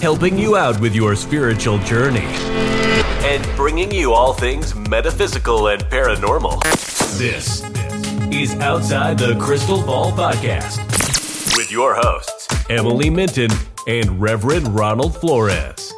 [0.00, 2.26] helping you out with your spiritual journey
[3.24, 6.60] and bringing you all things metaphysical and paranormal.
[7.18, 7.64] This
[8.30, 10.76] is Outside the Crystal Ball Podcast
[11.56, 13.50] with your hosts, Emily Minton
[13.88, 15.90] and Reverend Ronald Florez.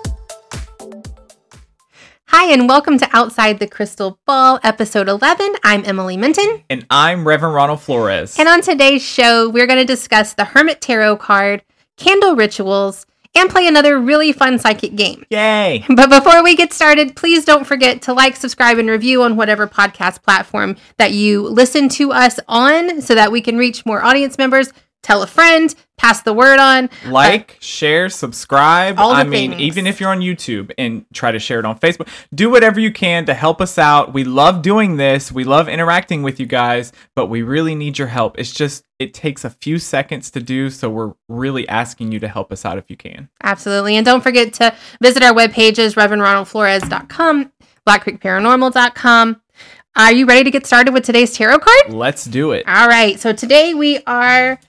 [2.26, 5.56] Hi, and welcome to Outside the Crystal Ball, episode 11.
[5.64, 6.62] I'm Emily Minton.
[6.70, 8.38] And I'm Reverend Ronald Florez.
[8.38, 11.64] And on today's show, we're going to discuss the Hermit Tarot card,
[11.96, 13.06] candle rituals,
[13.39, 15.24] and play another really fun psychic game.
[15.30, 15.84] Yay!
[15.98, 19.66] But before we get started, please don't forget to like, subscribe, and review on whatever
[19.66, 24.38] podcast platform that you listen to us on so that we can reach more audience
[24.38, 24.73] members.
[25.02, 26.88] Tell a friend, pass the word on.
[27.07, 28.98] Like, uh, share, subscribe.
[28.98, 29.62] All the I mean, things.
[29.62, 32.93] even if you're on YouTube and try to share it on Facebook, do whatever you
[32.93, 34.15] can to help us out.
[34.15, 35.30] We love doing this.
[35.30, 38.38] We love interacting with you guys, but we really need your help.
[38.38, 42.29] It's just it takes a few seconds to do, so we're really asking you to
[42.29, 43.29] help us out if you can.
[43.43, 43.96] Absolutely.
[43.96, 47.52] And don't forget to visit our web pages, ReverendRonaldFlorez.com,
[47.87, 49.40] BlackCreekParanormal.com.
[49.96, 51.93] Are you ready to get started with today's tarot card?
[51.93, 52.68] Let's do it.
[52.68, 53.18] All right.
[53.18, 54.60] So today we are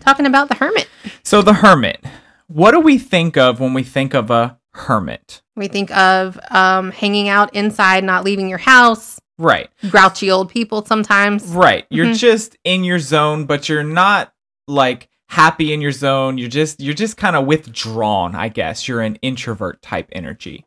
[0.00, 0.88] talking about the hermit.
[1.22, 2.04] So, the hermit.
[2.48, 5.42] What do we think of when we think of a hermit?
[5.56, 9.68] We think of um, hanging out inside, not leaving your house, Right.
[9.90, 11.44] grouchy old people sometimes.
[11.46, 11.86] Right.
[11.90, 12.18] You're Mhm.
[12.18, 14.32] just in your zone, but you're not
[14.68, 16.38] like happy in your zone.
[16.38, 18.86] You're just you're just kind of withdrawn, I guess.
[18.86, 20.64] You're an introvert type energy.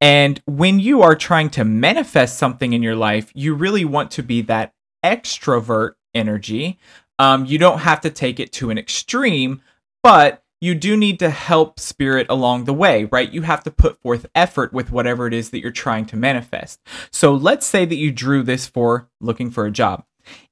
[0.00, 4.22] And when you are trying to manifest something in your life, you really want to
[4.22, 4.72] be that
[5.04, 6.78] extrovert energy.
[7.18, 9.62] Um, you don't have to take it to an extreme,
[10.02, 13.32] but you do need to help spirit along the way, right?
[13.32, 16.80] You have to put forth effort with whatever it is that you're trying to manifest.
[17.12, 20.04] So let's say that you drew this for looking for a job.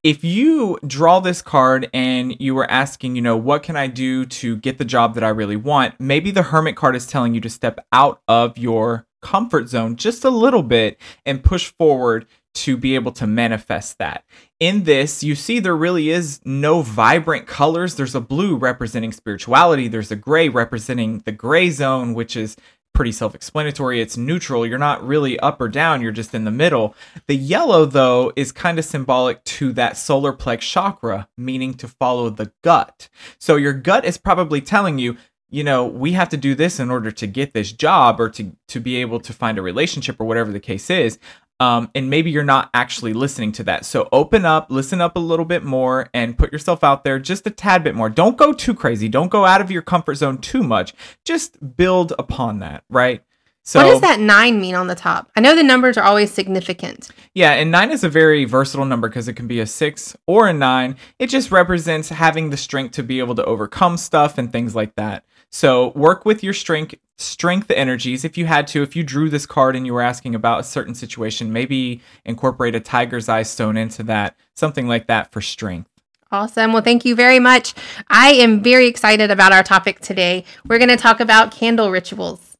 [0.02, 4.24] If you draw this card and you were asking, you know, what can I do
[4.24, 6.00] to get the job that I really want?
[6.00, 10.24] Maybe the Hermit card is telling you to step out of your comfort zone just
[10.24, 14.24] a little bit and push forward to be able to manifest that.
[14.58, 17.94] In this, you see there really is no vibrant colors.
[17.94, 22.56] There's a blue representing spirituality, there's a gray representing the gray zone, which is
[22.94, 24.00] pretty self explanatory.
[24.00, 24.66] It's neutral.
[24.66, 26.94] You're not really up or down, you're just in the middle.
[27.26, 32.30] The yellow, though, is kind of symbolic to that solar plex chakra, meaning to follow
[32.30, 33.10] the gut.
[33.38, 35.18] So your gut is probably telling you,
[35.50, 38.56] you know, we have to do this in order to get this job or to,
[38.68, 41.18] to be able to find a relationship or whatever the case is.
[41.58, 43.86] Um, and maybe you're not actually listening to that.
[43.86, 47.46] So open up, listen up a little bit more, and put yourself out there just
[47.46, 48.10] a tad bit more.
[48.10, 49.08] Don't go too crazy.
[49.08, 50.94] Don't go out of your comfort zone too much.
[51.24, 53.22] Just build upon that, right?
[53.66, 55.28] So what does that nine mean on the top?
[55.34, 57.10] I know the numbers are always significant.
[57.34, 60.46] Yeah, and nine is a very versatile number because it can be a six or
[60.46, 60.94] a nine.
[61.18, 64.94] It just represents having the strength to be able to overcome stuff and things like
[64.94, 65.24] that.
[65.50, 69.46] So work with your strength strength energies if you had to if you drew this
[69.46, 73.76] card and you were asking about a certain situation maybe incorporate a tiger's eye stone
[73.76, 75.90] into that something like that for strength
[76.32, 76.72] Awesome.
[76.72, 77.72] Well, thank you very much.
[78.08, 80.44] I am very excited about our topic today.
[80.66, 82.56] We're going to talk about candle rituals.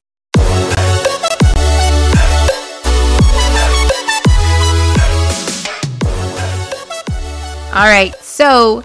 [7.77, 8.15] All right.
[8.23, 8.85] So,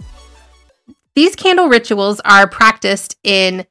[1.14, 3.66] these candle rituals are practiced in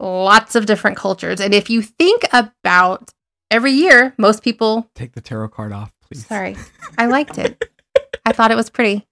[0.00, 1.40] lots of different cultures.
[1.40, 3.12] And if you think about
[3.50, 6.56] every year, most people take the tarot card off please Sorry.
[6.98, 7.62] I liked it.
[8.26, 9.06] I thought it was pretty.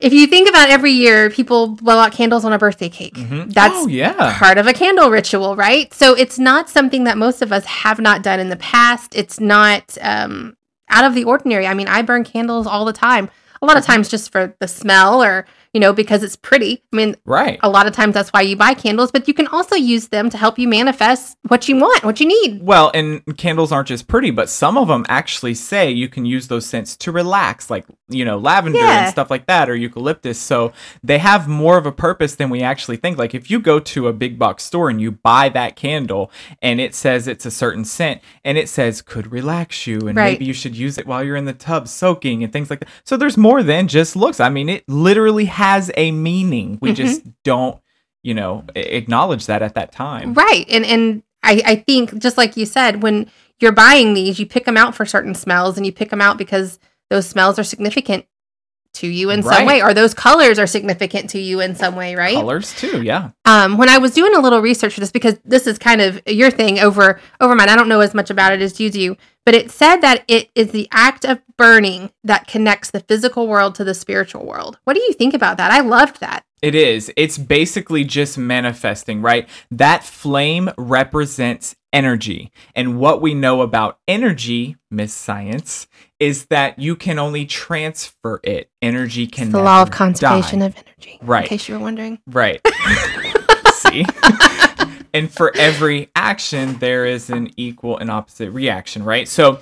[0.00, 3.14] if you think about every year, people blow out candles on a birthday cake.
[3.14, 3.52] Mhm.
[3.52, 5.92] That's oh yeah part of a candle ritual, right?
[5.92, 9.14] So it's not something that most of us have not done in the past.
[9.14, 10.56] It's not um,
[10.88, 11.66] out of the ordinary.
[11.66, 13.30] I mean, I burn candles all the time.
[13.62, 16.82] A lot of times just for the smell or, you know, because it's pretty.
[16.90, 19.46] I mean, right a lot of times that's why you buy candles, but you can
[19.48, 22.62] also use them to help you manifest what you want, what you need.
[22.62, 26.48] Well, and candles aren't just pretty, but some of them actually say you can use
[26.48, 29.02] those scents to relax, like, you know, lavender Yeah.
[29.04, 30.38] and stuff like that, or eucalyptus.
[30.38, 30.72] So
[31.04, 33.18] they have more of a purpose than we actually think.
[33.18, 36.30] Like, if you go to a big box store and you buy that candle
[36.62, 40.32] and it says it's a certain scent and it says could relax you and Right.
[40.32, 42.88] maybe you should use it while you're in the tub soaking and things like that.
[43.04, 44.40] So there's more than just looks.
[44.40, 45.65] I mean, it literally has
[45.96, 46.78] a meaning.
[46.80, 46.94] We Mhm.
[46.96, 47.78] just don't,
[48.22, 50.34] you know, acknowledge that at that time.
[50.34, 50.66] Right.
[50.70, 53.30] And and I, I think just like you said, when
[53.60, 56.36] you're buying these, you pick them out for certain smells and you pick them out
[56.38, 56.78] because
[57.10, 58.26] those smells are significant
[58.94, 62.14] to you in some way or those colors are significant to you in some way,
[62.14, 62.34] right?
[62.34, 63.30] Colors too, yeah.
[63.44, 66.20] Um, when I was doing a little research for this, because this is kind of
[66.26, 67.68] your thing over over mine.
[67.68, 69.16] I don't know as much about it as you do,
[69.46, 73.76] But it said that it is the act of burning that connects the physical world
[73.76, 74.78] to the spiritual world.
[74.82, 75.70] What do you think about that?
[75.70, 76.44] I loved that.
[76.62, 77.12] It is.
[77.16, 79.48] It's basically just manifesting, right?
[79.70, 82.50] That flame represents energy.
[82.74, 85.86] And what we know about energy, Miss Science,
[86.18, 88.68] is that you can only transfer it.
[88.82, 90.66] Energy can It's the law of never conservation die.
[90.66, 91.18] of energy.
[91.22, 91.44] Right.
[91.44, 92.18] In case you were wondering.
[92.26, 92.60] Right.
[93.74, 94.04] See?
[95.12, 99.26] and for every action, there is an equal and opposite reaction, right?
[99.28, 99.60] So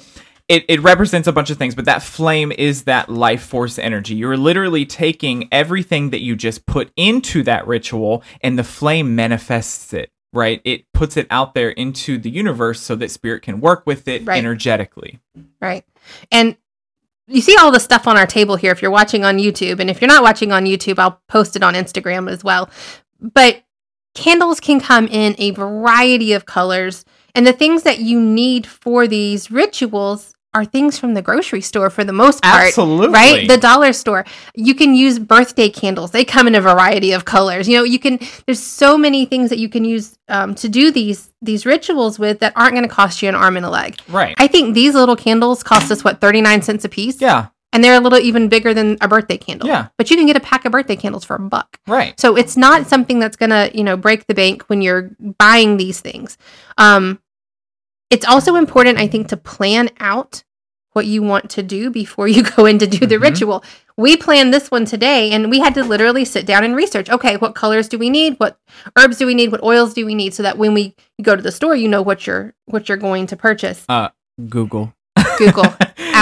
[0.49, 4.15] it, it represents a bunch of things, but that flame is that life force energy.
[4.15, 9.95] You're literally taking everything that you just put into that ritual, and the flame manifests
[9.95, 10.61] it, right?
[10.65, 14.27] It puts it out there into the universe so that spirit can work with it
[14.27, 14.39] Right.
[14.39, 15.19] energetically.
[15.63, 15.85] Right.
[16.31, 16.57] And
[17.27, 19.81] you see all the stuff on our table here if you're watching on YouTube.
[19.81, 22.69] And if you're not watching on YouTube, I'll post it on Instagram as well.
[23.19, 23.64] But
[24.15, 27.05] candles can come in a variety of colors.
[27.35, 31.91] And the things that you need for these rituals are things from the grocery store
[31.91, 32.69] for the most part.
[32.69, 33.09] Absolutely.
[33.09, 33.49] Right?
[33.49, 34.25] The dollar store.
[34.55, 36.13] You can use birthday candles.
[36.13, 37.69] They come in a variety of colors.
[37.69, 40.93] You know, you can there's so many things that you can use um, to do
[40.93, 43.99] these these rituals with that aren't going to cost you an arm and a leg.
[44.09, 44.35] Right.
[44.39, 47.21] I think these little candles cost us what 39 cents a piece.
[47.21, 47.49] yeah.
[47.75, 49.69] And they're a little even bigger than a birthday candle.
[49.69, 49.89] Yeah.
[49.99, 51.79] But you can get a pack of birthday candles for a buck.
[51.87, 52.19] Right.
[52.19, 55.77] So it's not something that's going to, you know, break the bank when you're buying
[55.77, 56.39] these things.
[56.79, 57.19] Um
[58.11, 60.45] it's also important I think to plan out
[60.93, 63.23] what you want to do before you go in to do the Mhm.
[63.23, 63.65] ritual.
[63.97, 67.11] We planned this one today and we had to literally sit down and research.
[67.11, 68.35] Okay, what colors do we need?
[68.39, 68.57] What
[68.97, 69.51] herbs do we need?
[69.51, 72.03] What oils do we need so that when we go to the store, you know
[72.03, 73.85] what you're what you're going to purchase.
[74.49, 74.93] Google.
[75.39, 75.65] Google.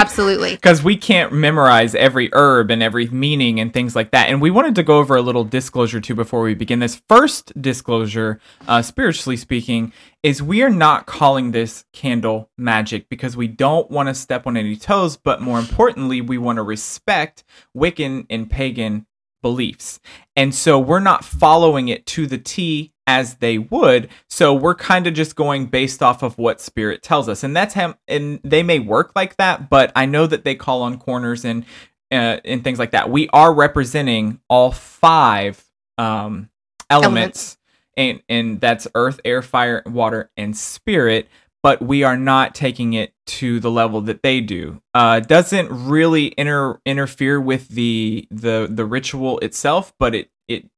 [0.02, 0.54] Absolutely.
[0.56, 4.28] because we can't memorize every herb and every meaning and things like that.
[4.28, 6.80] And we wanted to go over a little disclosure too before we begin.
[6.80, 13.36] This first disclosure, uh, spiritually speaking, is we are not calling this candle magic because
[13.36, 17.44] we don't want to step on any toes, but more importantly, we want to respect
[17.76, 19.06] Wiccan and pagan
[19.42, 20.00] beliefs.
[20.36, 24.08] And so we're not following it to the T as they would.
[24.28, 27.42] So we're kind of just going based off of what spirit tells us.
[27.42, 30.82] And that's him and they may work like that, but I know that they call
[30.82, 31.64] on corners and
[32.10, 33.10] uh, and things like that.
[33.10, 35.64] We are representing all five
[35.98, 36.50] um
[36.90, 37.56] elements,
[37.96, 41.28] and and that's earth, air, fire, water and spirit
[41.62, 44.82] but we are not taking it to the level that they do.
[44.94, 50.68] Uh, doesn't really inter- interfere with the the the ritual itself, but it it.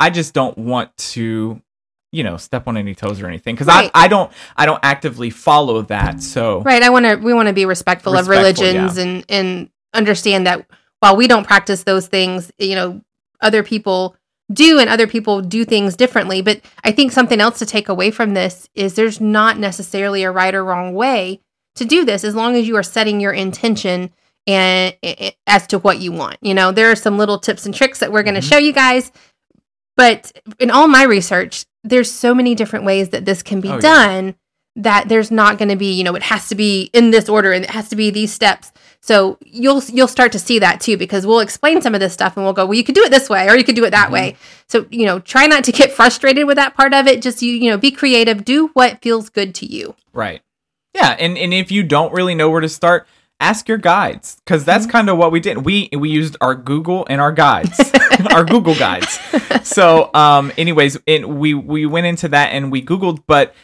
[0.00, 1.60] I just don't want to,
[2.12, 3.90] you know, step on any toes or anything because Right.
[3.94, 6.22] I I don't I don't actively follow that.
[6.22, 6.82] So Right.
[6.82, 7.16] I want to.
[7.16, 10.66] We want to be respectful, of Respectful, religions and and understand that
[11.00, 13.02] while we don't practice those things, you know,
[13.40, 14.16] other people
[14.52, 16.42] do and other people do things differently.
[16.42, 20.30] But I think something else to take away from this is there's not necessarily a
[20.30, 21.40] right or wrong way
[21.76, 24.10] to do this as long as you are setting your intention
[24.46, 24.94] and
[25.46, 26.36] as to what you want.
[26.42, 28.48] You know, there are some little tips and tricks that we're going to Mhm.
[28.50, 29.10] show you guys.
[29.96, 33.74] But in all my research, there's so many different ways that this can be Oh,
[33.74, 33.80] yeah.
[33.80, 34.34] done
[34.76, 37.52] that there's not going to be, you know, it has to be in this order
[37.52, 38.72] and it has to be these steps.
[39.06, 42.38] So you'll you'll start to see that too because we'll explain some of this stuff
[42.38, 43.90] and we'll go, well, you could do it this way or you could do it
[43.90, 44.12] that Mhm.
[44.12, 44.36] way.
[44.66, 47.20] So you know, try not to get frustrated with that part of it.
[47.20, 48.46] Just you you know, be creative.
[48.46, 49.94] Do what feels good to you.
[50.14, 50.40] Right.
[50.94, 53.06] Yeah, and and if you don't really know where to start,
[53.40, 55.66] ask your guides because that's kind of what we did.
[55.66, 57.78] We we used our Google and our guides,
[58.30, 59.18] our Google guides.
[59.64, 63.54] So, um, anyways, and we we went into that and we Googled, but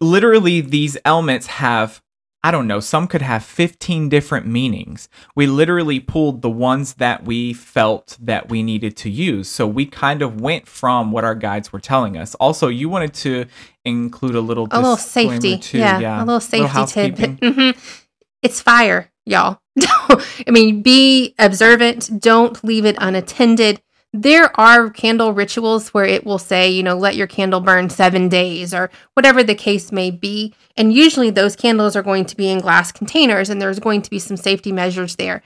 [0.00, 2.00] literally these elements have.
[2.46, 5.08] I don't know, some could have 15 different meanings.
[5.34, 9.48] We literally pulled the ones that we felt that we needed to use.
[9.48, 12.36] So we kind of went from what our guides were telling us.
[12.36, 13.46] Also, you wanted to
[13.84, 17.38] include a little A little safety, too, yeah, a little safety tip.
[17.42, 17.70] hmm
[18.42, 19.58] It's fire, y'all.
[19.80, 22.20] I mean, be observant.
[22.20, 23.82] Don't leave it unattended.
[24.18, 28.28] There are candle rituals where it will say, you know, let your candle burn seven
[28.30, 30.54] days or whatever the case may be.
[30.76, 34.10] And usually those candles are going to be in glass containers and there's going to
[34.10, 35.42] be some safety measures there.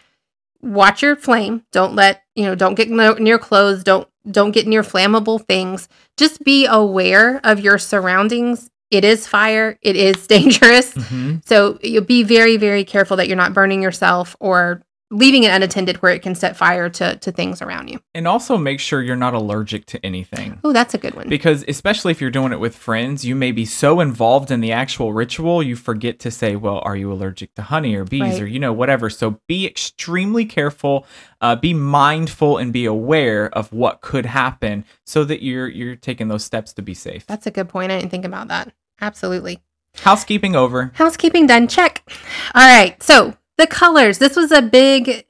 [0.63, 1.65] Watch your flame.
[1.73, 3.83] Don't let, you know, don't get near clothes.
[3.83, 5.89] Don't don't get near flammable things.
[6.17, 8.71] Just be aware of your surroundings.
[8.91, 9.79] It is fire.
[9.83, 10.93] It is dangerous.
[10.95, 11.45] Mhm.
[11.47, 15.97] So you'll be very, very careful that you're not burning yourself or leaving it unattended
[15.97, 17.99] where it can set fire to, to things around you.
[18.15, 20.61] And also make sure you're not allergic to anything.
[20.63, 21.29] Oh, that's a good one.
[21.29, 24.71] Because especially if you're doing it with friends, you may be so involved in the
[24.71, 28.43] actual ritual, you forget to say, "Well, are you allergic to honey or bees Right.
[28.43, 31.07] or you know whatever?" So be extremely careful,
[31.41, 36.29] uh, be mindful, and be aware of what could happen, so that you're you're taking
[36.29, 37.27] those steps to be safe.
[37.27, 37.91] That's a good point.
[37.91, 38.73] I didn't think about that.
[39.01, 39.61] Absolutely.
[39.97, 40.93] Housekeeping over.
[40.95, 41.67] Housekeeping done.
[41.67, 42.09] Check.
[42.55, 43.03] All right.
[43.03, 44.19] So the colors.
[44.19, 45.25] This was a big.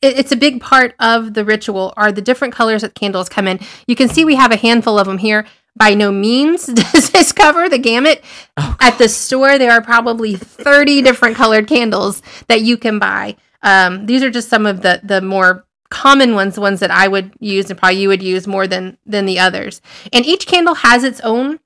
[0.00, 1.92] It's a big part of the ritual.
[1.96, 3.58] Are the different colors that candles come in?
[3.88, 5.44] You can see we have a handful of them here.
[5.76, 8.24] By no means does this cover the gamut.
[8.56, 13.36] At the store, there are probably thirty different colored candles that you can buy.
[13.62, 17.08] Um, these are just some of the the more common ones, the ones that I
[17.08, 19.80] would use and probably you would use more than than the others.
[20.12, 21.60] And each candle has its own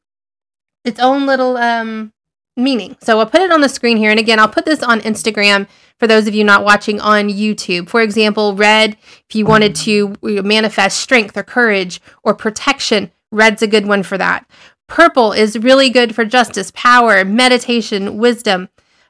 [0.85, 2.13] its own little um
[2.57, 2.97] meaning.
[3.01, 4.11] So I'll put it on the screen here.
[4.11, 5.67] And again, I'll put this on Instagram
[5.99, 7.89] for those of you not watching on YouTube.
[7.89, 8.97] For example, red,
[9.29, 14.19] if you wanted to manifest strength or courage or protection, red's a good one for
[14.19, 14.49] that.
[14.89, 18.69] Purple is really good for justice, power, meditation, wisdom.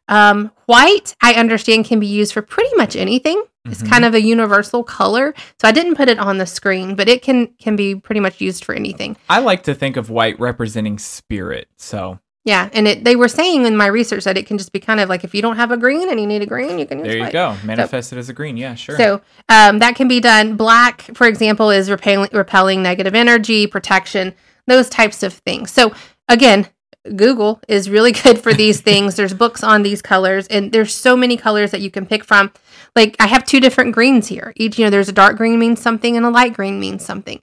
[0.08, 3.42] Um, white, I understand, can be used for pretty much anything.
[3.64, 3.90] It's Mhm.
[3.90, 5.34] kind of a universal color.
[5.60, 8.40] So I didn't put it on the screen, but it can can be pretty much
[8.40, 9.16] used for anything.
[9.30, 11.68] I like to think of white representing spirit.
[11.76, 14.80] So Yeah, and it, they were saying in my research that it can just be
[14.80, 16.86] kind of like if you don't have a green and you need a green, you
[16.86, 17.32] can use there you white.
[17.32, 17.56] go.
[17.64, 18.56] Manifest it as a green.
[18.56, 18.96] Yeah, sure.
[18.96, 20.56] So um, that can be done.
[20.56, 24.34] Black, for example, is repelling, repelling negative energy, protection,
[24.66, 25.70] those types of things.
[25.70, 25.94] So
[26.28, 26.66] again,
[27.14, 29.14] Google is really good for these things.
[29.14, 32.52] There's books on these colors, and there's so many colors that you can pick from.
[32.96, 34.52] Like I have two different greens here.
[34.56, 37.40] Each, you know, there's a dark green means something, and a light green means something.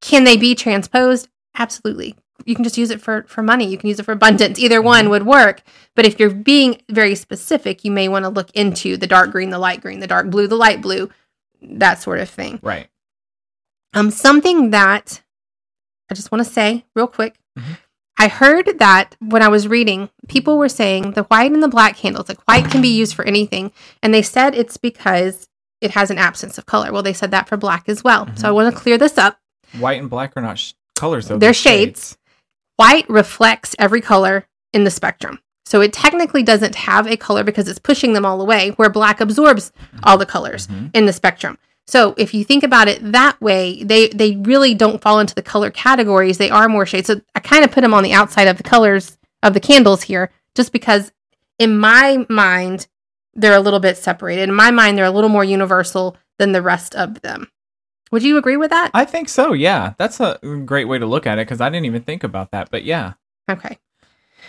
[0.00, 1.28] Can they be transposed?
[1.56, 2.14] Absolutely.
[2.44, 3.66] You can just use it for for money.
[3.66, 4.58] You can use it for abundance.
[4.58, 5.62] Either one would work.
[5.96, 9.50] But if you're being very specific, you may want to look into the dark green,
[9.50, 11.10] the light green, the dark blue, the light blue,
[11.60, 12.58] that sort of thing.
[12.62, 12.88] right.
[13.94, 15.22] Um, something that
[16.10, 17.36] I just want to say real quick.
[17.58, 17.78] Mhm.
[18.20, 21.96] I heard that when I was reading, people were saying the white and the black
[21.96, 23.72] candles, like white can be used for anything.
[24.02, 25.48] And they said it's because
[25.80, 26.92] it has an absence of color.
[26.92, 28.28] Well, they said that for black as well.
[28.36, 29.38] So I want to clear this up.
[29.78, 31.38] White and black are not sh- colors though.
[31.38, 32.17] They're shades.
[32.78, 35.40] White reflects every color in the spectrum.
[35.66, 39.20] So it technically doesn't have a color because it's pushing them all away, where black
[39.20, 40.90] absorbs all the colors Mhm.
[40.94, 41.58] in the spectrum.
[41.86, 45.42] So if you think about it that way, they they really don't fall into the
[45.42, 46.38] color categories.
[46.38, 47.08] They are more shades.
[47.08, 50.02] So I kind of put them on the outside of the colors of the candles
[50.04, 51.12] here, just because
[51.58, 52.86] in my mind
[53.34, 54.48] they're a little bit separated.
[54.48, 57.48] In my mind, they're a little more universal than the rest of them.
[58.10, 58.90] Would you agree with that?
[58.94, 59.52] I think so.
[59.52, 62.50] Yeah, that's a great way to look at it because I didn't even think about
[62.52, 62.70] that.
[62.70, 63.14] But yeah,
[63.50, 63.78] Okay.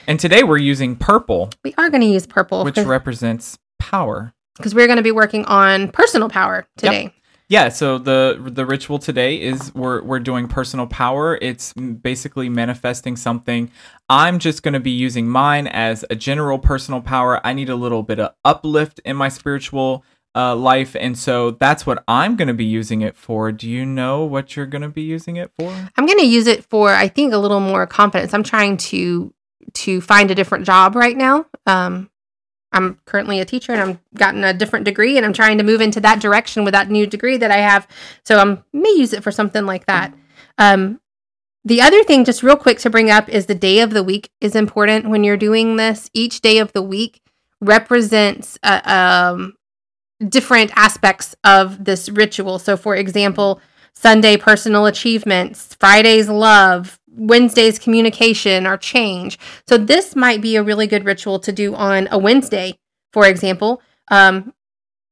[0.07, 4.33] and today we're using purple, We are going to use purple which represents power.
[4.57, 7.13] because we're going to be working on personal power today.
[7.51, 11.35] Yeah, so the the ritual today is we're we're doing personal power.
[11.41, 13.71] It's basically manifesting something.
[14.07, 17.41] I'm just going to be using mine as a general personal power.
[17.43, 20.03] I need a little bit of uplift in my spiritual
[20.35, 23.51] uh, life, and so that's what I'm going to be using it for.
[23.51, 25.71] Do you know what you're going to be using it for?
[25.97, 28.33] I'm going to use it for I think a little more confidence.
[28.33, 29.33] I'm trying to
[29.73, 31.45] to find a different job right now.
[31.65, 32.09] Um,
[32.71, 35.81] I'm currently a teacher and I'm gotten a different degree and I'm trying to move
[35.81, 37.87] into that direction with that new degree that I have.
[38.23, 40.13] So I may use it for something like that.
[40.57, 40.99] Um,
[41.65, 44.29] the other thing, just real quick to bring up, is the day of the week
[44.39, 46.09] is important when you're doing this.
[46.13, 47.21] Each day of the week
[47.59, 49.55] represents uh, um,
[50.27, 52.59] different aspects of this ritual.
[52.59, 53.61] So, for example,
[53.93, 59.39] Sunday, personal achievements, Friday's love, Wednesday's communication or change.
[59.67, 62.77] So, this might be a really good ritual to do on a Wednesday,
[63.13, 63.81] for example.
[64.09, 64.53] Um,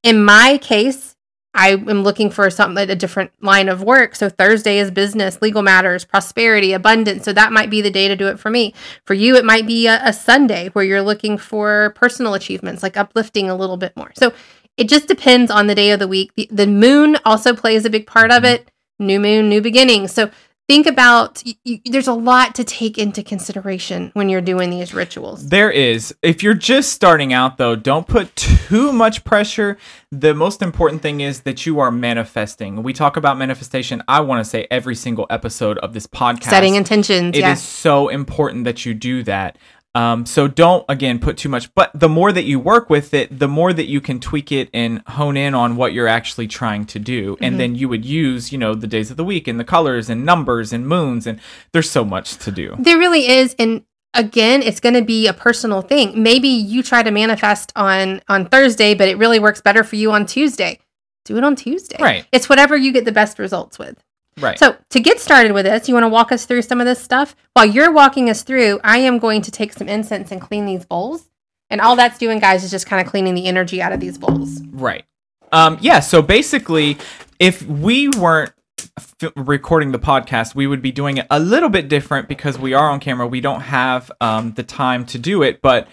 [0.04, 1.18] in my case,
[1.58, 4.16] I am looking for something a different line of work.
[4.16, 7.26] So Thursday is business, legal matters, prosperity, abundance.
[7.26, 8.76] So that might be the day to do it for me.
[9.06, 12.96] For you, it might be a, a Sunday where you're looking for personal achievements, like
[12.96, 14.12] uplifting a little bit more.
[14.16, 14.34] So
[14.78, 16.32] it just depends on the day of the week.
[16.36, 18.56] The, the moon also plays a big part of mm-hmm.
[18.56, 18.72] it.
[19.00, 20.12] New moon, new beginnings.
[20.12, 20.32] So
[20.68, 24.94] think about y y there's a lot to take into consideration when you're doing these
[24.94, 25.50] rituals.
[25.50, 26.14] There is.
[26.22, 29.78] If you're just starting out, though, don't put too much pressure.
[30.12, 32.84] The most important thing is that you are manifesting.
[32.84, 36.50] We talk about manifestation, I want to say, every single episode of this podcast.
[36.50, 37.36] Setting intentions.
[37.36, 37.54] It is yeah.
[37.56, 39.58] so important that you do that.
[39.98, 41.74] Um, so don't again put too much.
[41.74, 44.70] But the more that you work with it, the more that you can tweak it
[44.72, 47.34] and hone in on what you're actually trying to do.
[47.34, 47.44] Mm-hmm.
[47.44, 50.08] And then you would use, you know, the days of the week and the colors
[50.08, 51.40] and numbers and moons and
[51.72, 52.76] there's so much to do.
[52.78, 56.22] There really is, and again, it's going to be a personal thing.
[56.22, 60.12] Maybe you try to manifest on on Thursday, but it really works better for you
[60.12, 60.80] on Tuesday.
[61.26, 61.98] Do it on Tuesday.
[62.00, 62.26] Right.
[62.32, 64.02] It's whatever you get the best results with.
[64.40, 64.58] Right.
[64.60, 67.02] So to get started with this, you want to walk us through some of this
[67.02, 67.36] stuff.
[67.54, 70.86] While you're walking us through, I am going to take some incense and clean these
[70.86, 71.30] bowls.
[71.70, 74.18] And all that's doing, guys, is just kind of cleaning the energy out of these
[74.18, 74.62] bowls.
[74.68, 75.04] Right.
[75.52, 76.00] Um, yeah.
[76.00, 76.98] So basically,
[77.40, 78.54] if we weren't
[78.98, 82.74] f- recording the podcast, we would be doing it a little bit different because we
[82.74, 83.28] are on camera.
[83.28, 85.88] We don't have um, the time to do it, but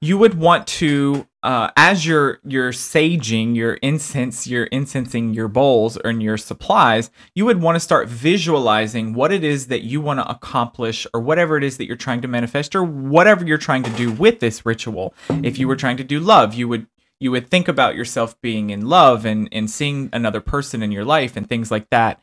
[0.00, 5.98] you would want to, uh, as you're you're saging your incense, you're incensing your bowls
[5.98, 7.10] and your supplies.
[7.34, 11.20] You would want to start visualizing what it is that you want to accomplish, or
[11.20, 14.40] whatever it is that you're trying to manifest, or whatever you're trying to do with
[14.40, 15.12] this ritual.
[15.42, 16.86] If you were trying to do love, you would
[17.20, 21.04] you would think about yourself being in love and and seeing another person in your
[21.04, 22.22] life and things like that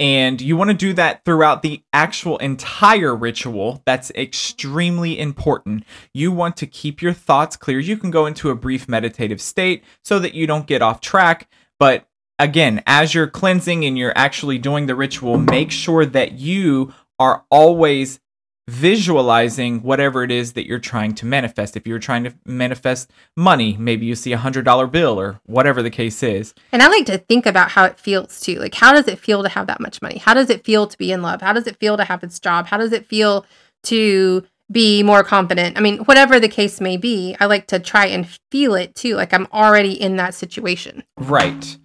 [0.00, 3.82] and you want to do that throughout the actual entire ritual.
[3.84, 5.84] That's extremely important.
[6.14, 7.78] You want to keep your thoughts clear.
[7.78, 11.50] You can go into a brief meditative state so that you don't get off track.
[11.78, 12.06] But
[12.38, 17.44] again, as you're cleansing and you're actually doing the ritual, make sure that you are
[17.50, 18.20] always
[18.70, 21.76] visualizing whatever it is that you're trying to manifest.
[21.76, 25.82] If you're trying to manifest money, maybe you see a hundred dollar bill or whatever
[25.82, 26.54] the case is.
[26.70, 28.60] And I like to think about how it feels too.
[28.60, 30.18] Like, how does it feel to have that much money?
[30.18, 31.42] How does it feel to be in love?
[31.42, 32.66] How does it feel to have this job?
[32.66, 33.44] How does it feel
[33.84, 35.76] to be more confident?
[35.76, 39.16] I mean, whatever the case may be, I like to try and feel it too.
[39.16, 41.02] Like I'm already in that situation.
[41.18, 41.76] Right.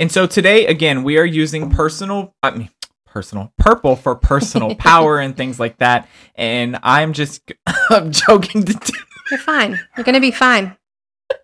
[0.00, 2.70] And so today, again, we are using personal, I mean,
[3.14, 6.08] personal purple for personal power and things like that.
[6.34, 7.52] And I'm just
[7.90, 8.64] I'm joking.
[8.64, 8.92] To
[9.30, 9.78] You're fine.
[9.96, 10.76] You're gonna be fine.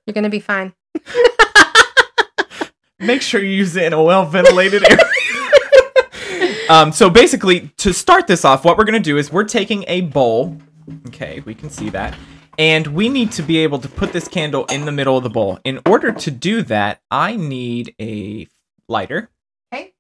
[0.05, 0.75] You're gonna be fine.
[2.99, 5.05] Make sure you use it in a well ventilated area.
[6.69, 10.03] um, so basically, to start this off, what we're gonna do is we're taking a
[10.03, 10.59] bowl.
[11.07, 12.19] Okay, we can see that.
[12.59, 15.31] And we need to be able to put this candle in the middle of the
[15.31, 15.61] bowl.
[15.65, 18.49] In order to do that, I need a
[18.87, 19.31] lighter.
[19.73, 19.95] Okay.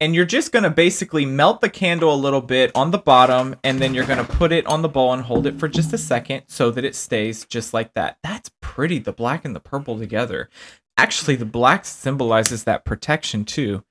[0.00, 3.54] And you're just going to basically melt the candle a little bit on the bottom
[3.62, 5.92] and then you're going to put it on the bowl and hold it for just
[5.92, 8.16] a second so that it stays just like that.
[8.22, 10.48] That's pretty, the black and the purple together.
[10.96, 13.84] Actually, the black symbolizes that protection too.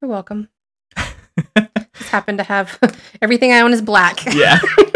[0.00, 0.48] You're welcome.
[0.96, 2.78] just happen to have
[3.22, 4.24] everything I own is black.
[4.32, 4.60] Yeah.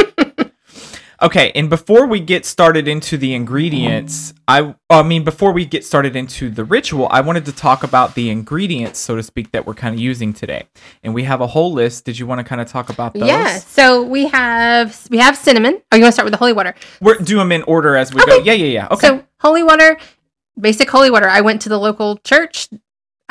[1.24, 5.82] Okay, and before we get started into the ingredients, I I mean before we get
[5.82, 9.66] started into the ritual, I wanted to talk about the ingredients, so to speak, that
[9.66, 10.64] we're kind of using today.
[11.02, 12.04] And we have a whole list.
[12.04, 13.26] Did you want to kind of talk about those?
[13.26, 13.58] Yeah.
[13.58, 15.80] So we have we have cinnamon.
[15.90, 16.74] Oh, you want to start with the holy water?
[17.00, 18.40] We're do them in order as we go.
[18.40, 18.88] Yeah, yeah, yeah.
[18.90, 19.06] Okay.
[19.06, 19.96] So holy water,
[20.60, 21.28] basic holy water.
[21.30, 22.68] I went to the local church.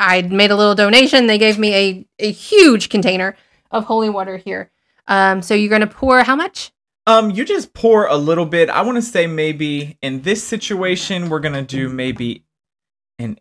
[0.00, 1.28] I made a little donation.
[1.28, 3.36] They gave me a a huge container
[3.70, 4.72] of holy water here.
[5.06, 6.72] Um, so you're gonna pour how much?
[7.06, 8.70] Um, you just pour a little bit.
[8.70, 12.44] I want to say maybe in this situation we're gonna do maybe
[13.18, 13.38] an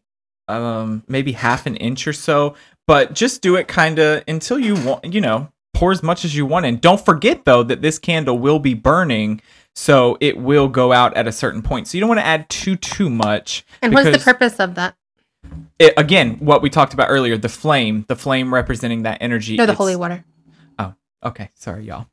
[0.49, 2.55] um maybe half an inch or so,
[2.87, 5.13] but just do it kind of until you want.
[5.13, 8.37] You know, pour as much as you want, and don't forget though that this candle
[8.37, 9.41] will be burning,
[9.75, 11.87] so it will go out at a certain point.
[11.87, 13.65] So you don't want to add too too much.
[13.81, 14.97] And what's the purpose of that?
[15.79, 19.55] It, again, what we talked about earlier, the flame, the flame representing that energy.
[19.55, 20.23] No, the holy water.
[20.79, 21.49] Oh, okay.
[21.55, 22.07] Sorry, y'all.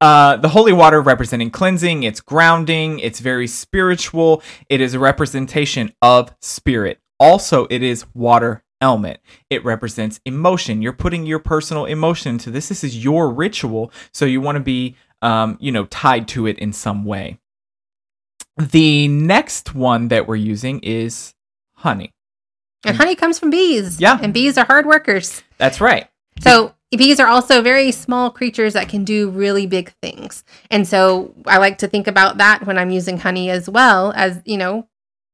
[0.00, 4.42] Uh, the holy water representing cleansing, it's grounding, it's very spiritual.
[4.68, 7.00] It is a representation of spirit.
[7.18, 9.20] Also, it is water element.
[9.48, 10.82] It represents emotion.
[10.82, 12.68] You're putting your personal emotion into this.
[12.68, 16.58] This is your ritual, so you want to be, um, you know, tied to it
[16.58, 17.38] in some way.
[18.58, 21.34] The next one that we're using is
[21.74, 22.12] honey.
[22.84, 24.00] And honey comes from bees.
[24.00, 24.18] Yeah.
[24.22, 25.42] And bees are hard workers.
[25.58, 26.08] That's right.
[26.40, 30.44] So bees are also very small creatures that can do really big things.
[30.70, 34.40] And so I like to think about that when I'm using honey as well as,
[34.44, 34.88] you know,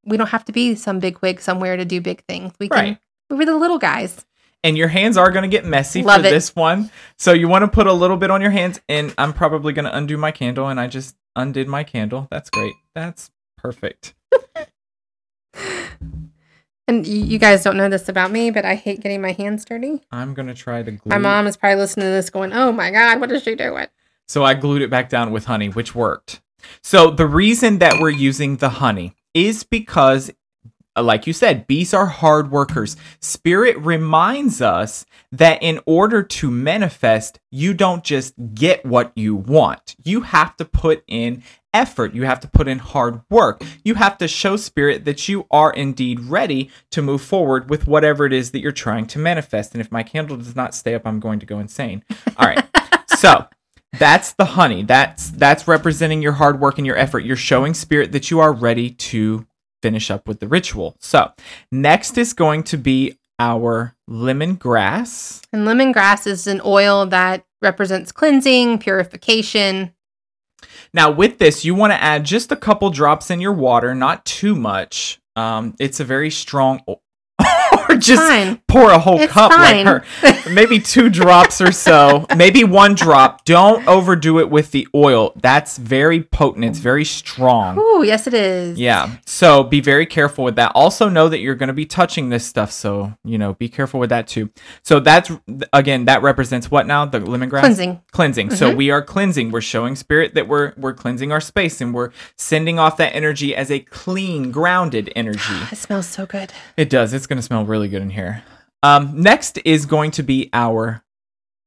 [0.04, 2.52] we don't have to be some big wig somewhere to do big things.
[2.58, 2.98] We can Right.
[3.30, 4.24] we're the little guys.
[4.64, 6.30] and your hands are going to get messy Love for it.
[6.30, 6.90] this one.
[7.18, 9.84] So you want to put a little bit on your hands and I'm probably going
[9.84, 12.28] to undo my candle and I just undid my candle.
[12.30, 12.74] That's great.
[12.94, 14.14] That's perfect.
[16.92, 20.02] And you guys don't know this about me, but I hate getting my hands dirty.
[20.10, 22.70] I'm going to try to glue My mom is probably listening to this going, "Oh
[22.70, 23.86] my god, what is she doing?"
[24.28, 26.42] So I glued it back down with honey, which worked.
[26.82, 30.30] So the reason that we're using the honey is because
[30.96, 32.96] Uh, like you said, bees are hard workers.
[33.20, 39.96] Spirit reminds us that in order to manifest, you don't just get what you want.
[40.04, 42.14] You have to put in effort.
[42.14, 43.64] You have to put in hard work.
[43.84, 48.26] You have to show spirit that you are indeed ready to move forward with whatever
[48.26, 49.72] it is that you're trying to manifest.
[49.72, 52.04] And if my candle does not stay up, I'm going to go insane.
[52.36, 52.64] All right.
[53.16, 53.46] so,
[53.98, 54.82] that's the honey.
[54.82, 57.20] That's that's representing your hard work and your effort.
[57.20, 59.46] You're showing spirit that you are ready to
[59.82, 60.96] finish up with the ritual.
[61.00, 61.32] So,
[61.70, 65.42] next is going to be our lemongrass.
[65.52, 69.92] And lemongrass is an oil that represents cleansing, purification.
[70.94, 74.24] Now, with this, you want to add just a couple drops in your water, not
[74.24, 75.20] too much.
[75.36, 76.82] Um, it's a very strong.
[77.92, 78.60] Or just fine.
[78.68, 79.86] pour a whole It's cup fine.
[79.86, 80.50] like her.
[80.50, 82.26] Maybe two drops or so.
[82.36, 83.44] Maybe one drop.
[83.44, 85.32] Don't overdo it with the oil.
[85.36, 86.64] That's very potent.
[86.64, 87.78] It's very strong.
[87.78, 88.78] Ooh, yes, it is.
[88.78, 89.16] Yeah.
[89.26, 90.72] So be very careful with that.
[90.74, 92.72] Also know that you're going to be touching this stuff.
[92.72, 94.50] So, you know, be careful with that too.
[94.82, 95.30] So that's,
[95.72, 97.04] again, that represents what now?
[97.04, 97.60] The lemongrass?
[97.60, 98.00] Cleansing.
[98.12, 98.50] Cleansing.
[98.50, 98.76] So mm-hmm.
[98.76, 99.50] we are cleansing.
[99.50, 103.54] We're showing spirit that we're, we're cleansing our space and we're sending off that energy
[103.54, 105.42] as a clean, grounded energy.
[105.72, 106.52] It smells so good.
[106.76, 107.14] It does.
[107.14, 108.42] It's going to smell really good in here.
[108.82, 111.04] Um, next is going to be our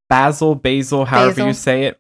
[0.09, 1.47] basil, basil, however Basil.
[1.47, 1.99] you say it.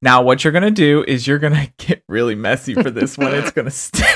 [0.00, 3.16] Now, what you're going to do is you're going to get really messy for this
[3.16, 3.34] one.
[3.34, 4.06] It's going to stick.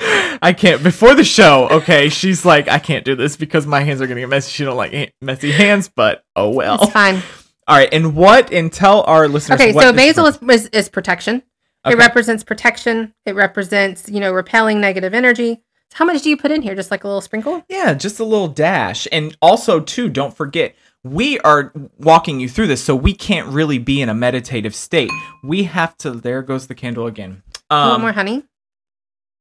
[0.44, 0.82] I can't.
[0.82, 4.16] Before the show, okay, she's like, I can't do this because my hands are going
[4.16, 4.50] to get messy.
[4.50, 6.82] She don't like ha- messy hands, but oh well.
[6.82, 7.22] It's fine.
[7.68, 8.52] All right, and what?
[8.52, 9.60] And tell our listeners.
[9.60, 11.42] Okay, so basil is, is, is protection.
[11.84, 11.94] Okay.
[11.94, 13.14] It represents protection.
[13.24, 15.62] It represents, you know, repelling negative energy.
[15.92, 16.74] How much do you put in here?
[16.74, 17.64] Just like a little sprinkle?
[17.68, 19.06] Yeah, just a little dash.
[19.12, 20.74] And also, too, don't forget,
[21.04, 25.10] we are walking you through this, so we can't really be in a meditative state.
[25.42, 26.12] We have to.
[26.12, 27.42] There goes the candle again.
[27.70, 28.44] Um, more honey.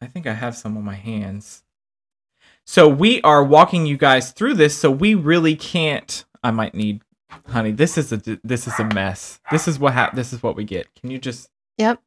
[0.01, 1.63] I think I have some on my hands.
[2.65, 6.25] So we are walking you guys through this, so we really can't.
[6.43, 7.01] I might need,
[7.47, 7.71] honey.
[7.71, 9.39] This is a this is a mess.
[9.51, 10.87] This is what hap- This is what we get.
[10.95, 12.01] Can you just Yep.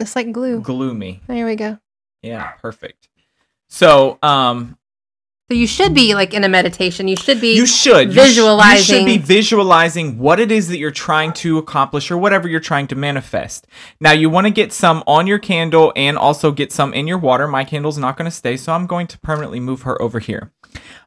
[0.00, 0.60] It's like glue.
[0.60, 1.20] glue me?
[1.26, 1.78] There we go.
[2.22, 3.08] Yeah, perfect.
[3.68, 4.78] So, um,
[5.48, 7.06] So you should be like in a meditation.
[7.08, 8.76] You should be you should You sh- visualizing.
[8.76, 12.58] You should be visualizing what it is that you're trying to accomplish or whatever you're
[12.60, 13.66] trying to manifest.
[14.00, 17.18] Now you want to get some on your candle and also get some in your
[17.18, 17.46] water.
[17.46, 20.52] My candle's not going to stay, so I'm going to permanently move her over here.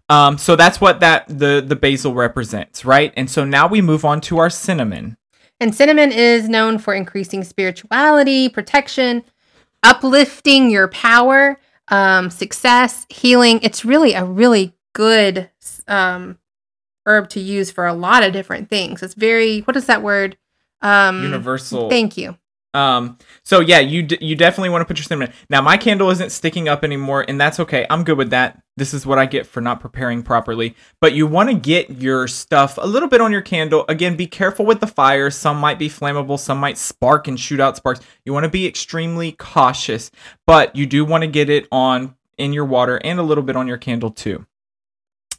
[0.09, 3.13] Um, so that's what that the the basil represents, right?
[3.15, 5.17] And so now we move on to our cinnamon.
[5.59, 9.23] And cinnamon is known for increasing spirituality, protection,
[9.83, 13.59] uplifting your power, um, success, healing.
[13.63, 15.49] It's really a really good
[15.87, 16.37] um,
[17.05, 19.01] herb to use for a lot of different things.
[19.03, 20.37] It's very, what is that word?
[20.81, 21.89] Um, Universal.
[21.89, 22.37] Thank you.
[22.73, 25.33] Um, so yeah, you d- you definitely want to put your cinnamon.
[25.49, 27.85] Now my candle isn't sticking up anymore, and that's okay.
[27.89, 28.61] I'm good with that.
[28.77, 30.75] This is what I get for not preparing properly.
[31.01, 33.85] But you want to get your stuff a little bit on your candle.
[33.89, 35.31] Again, be careful with the fire.
[35.31, 38.01] Some might be flammable, some might spark and shoot out sparks.
[38.23, 40.11] You want to be extremely cautious,
[40.45, 43.55] but you do want to get it on in your water and a little bit
[43.55, 44.45] on your candle too.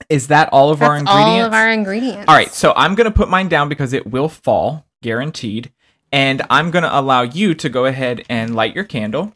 [0.08, 1.28] Is that all of our ingredients?
[1.28, 2.24] all of our ingredients.
[2.26, 5.72] All right, so I'm going to put mine down because it will fall, guaranteed.
[6.12, 9.34] And I'm going to allow you to go ahead and light your candle.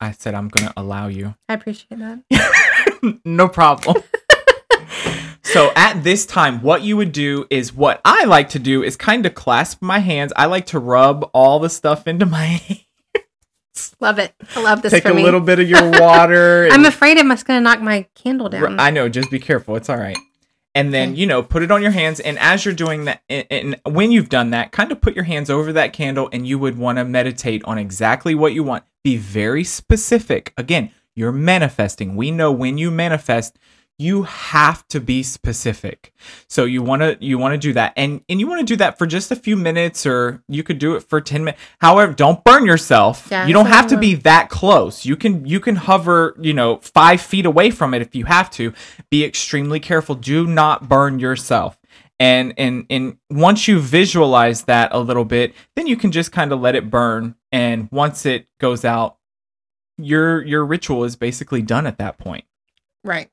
[0.00, 1.34] I said I'm going to allow you.
[1.48, 3.20] I appreciate that.
[3.24, 4.02] no problem.
[5.42, 8.96] so at this time, what you would do is what I like to do is
[8.96, 10.32] kind of clasp my hands.
[10.36, 12.80] I like to rub all the stuff into my hands.
[13.98, 14.34] Love it.
[14.54, 15.22] I love this Take a me.
[15.22, 16.68] little bit of your water.
[16.70, 18.78] I'm afraid I'm just going to knock my candle down.
[18.78, 19.74] I know, just be careful.
[19.76, 20.18] It's all right.
[20.76, 22.18] And then, you know, put it on your hands.
[22.18, 25.24] And as you're doing that, and, and when you've done that, kind of put your
[25.24, 28.84] hands over that candle and you would want to meditate on exactly what you want.
[29.04, 30.52] Be very specific.
[30.56, 32.16] Again, you're manifesting.
[32.16, 33.56] We know when you manifest,
[33.98, 36.12] you have to be specific.
[36.48, 37.92] So you want to you want to do that.
[37.96, 40.78] And and you want to do that for just a few minutes or you could
[40.78, 41.62] do it for 10 minutes.
[41.78, 43.28] However, don't burn yourself.
[43.30, 45.04] You don't have to be that close.
[45.04, 48.50] You can you can hover, you know, 5 feet away from it if you have
[48.52, 48.72] to.
[49.10, 50.16] Be extremely careful.
[50.16, 51.78] Do not burn yourself.
[52.18, 56.52] And and and once you visualize that a little bit, then you can just kind
[56.52, 59.18] of let it burn and once it goes out,
[59.98, 62.44] your your ritual is basically done at that point.
[63.04, 63.30] right.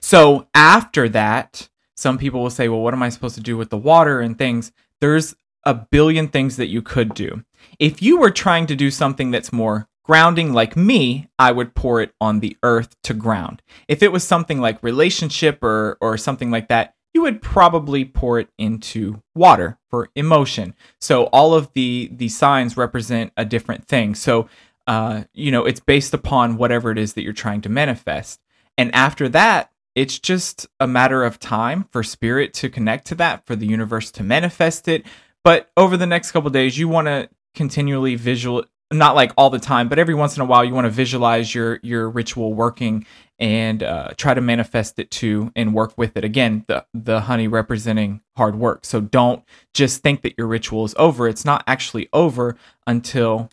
[0.00, 3.70] So after that, some people will say, well, what am I supposed to do with
[3.70, 4.72] the water and things?
[5.00, 7.44] There's a billion things that you could do.
[7.78, 12.00] If you were trying to do something that's more grounding like me, I would pour
[12.00, 13.62] it on the earth to ground.
[13.88, 18.38] If it was something like relationship or or something like that, you would probably pour
[18.38, 20.74] it into water for emotion.
[21.00, 24.14] So all of the the signs represent a different thing.
[24.14, 24.48] So
[24.86, 28.40] uh, you know, it's based upon whatever it is that you're trying to manifest.
[28.78, 33.46] And after that, it's just a matter of time for spirit to connect to that,
[33.46, 35.06] for the universe to manifest it.
[35.42, 39.58] But over the next couple days, you want to continually visual not like all the
[39.58, 43.04] time, but every once in a while you want to visualize your your ritual working
[43.38, 46.24] and uh, try to manifest it too and work with it.
[46.24, 48.84] Again, the the honey representing hard work.
[48.84, 49.42] So don't
[49.74, 51.26] just think that your ritual is over.
[51.26, 53.50] It's not actually over until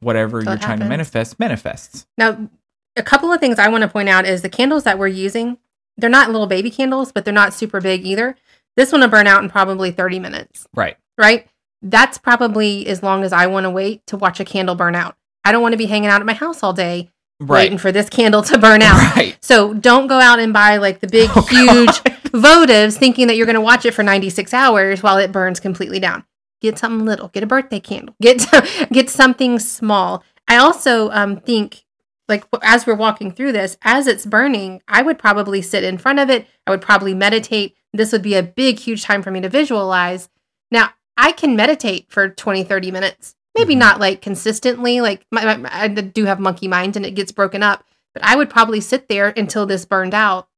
[0.00, 2.06] whatever Until you're trying to manifest manifests.
[2.18, 2.48] Now,
[2.96, 5.58] a couple of things I want to point out is the candles that we're using,
[5.96, 8.36] they're not little baby candles, but they're not super big either.
[8.76, 10.96] This one will burn out in probably 30 minutes, Right.
[11.16, 11.46] right?
[11.82, 15.16] That's probably as long as I want to wait to watch a candle burn out.
[15.44, 17.64] I don't want to be hanging out at my house all day Right.
[17.64, 19.14] waiting for this candle to burn out.
[19.16, 19.36] Right.
[19.42, 23.46] So don't go out and buy like the big, Oh, huge votives thinking that you're
[23.46, 26.24] going to watch it for 96 hours while it burns completely down.
[26.62, 27.28] Get something little.
[27.28, 28.14] Get a birthday candle.
[28.20, 28.46] Get
[28.92, 30.22] get something small.
[30.48, 31.84] I also um, think
[32.28, 36.18] like as we're walking through this, as it's burning, I would probably sit in front
[36.18, 36.46] of it.
[36.66, 37.76] I would probably meditate.
[37.92, 40.28] This would be a big, huge time for me to visualize.
[40.70, 43.34] Now, I can meditate for 20, 30 minutes.
[43.56, 43.78] Maybe Mhm.
[43.78, 45.00] not like consistently.
[45.00, 47.84] Like my, my, I do have monkey mind and it gets broken up.
[48.12, 50.48] But I would probably sit there until this burned out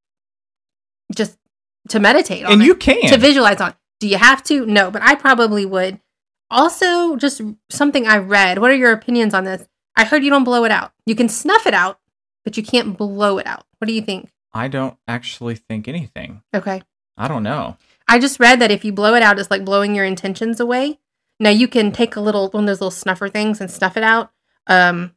[1.15, 1.39] just
[1.89, 3.01] to meditate on And it, you can.
[3.11, 3.75] to visualize on.
[4.01, 4.65] Do you have to?
[4.67, 6.01] No, but I probably would.
[6.51, 8.59] Also, just something I read.
[8.59, 9.67] What are your opinions on this?
[9.99, 10.93] I heard you don't blow it out.
[11.05, 11.99] You can snuff it out,
[12.45, 13.67] but you can't blow it out.
[13.79, 14.31] What do you think?
[14.55, 16.43] I don't actually think anything.
[16.55, 16.83] Okay.
[17.17, 17.77] I don't know.
[18.07, 21.01] I just read that if you blow it out, it's like blowing your intentions away.
[21.41, 24.03] Now you can take a little one of those little snuffer things and snuff it
[24.03, 24.31] out.
[24.67, 25.13] Um,